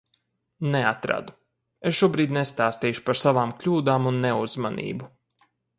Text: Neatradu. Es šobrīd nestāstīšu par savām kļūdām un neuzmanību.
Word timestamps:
Neatradu. 0.75 1.35
Es 1.91 1.99
šobrīd 1.99 2.33
nestāstīšu 2.39 3.05
par 3.11 3.21
savām 3.25 3.55
kļūdām 3.61 4.13
un 4.13 4.21
neuzmanību. 4.27 5.17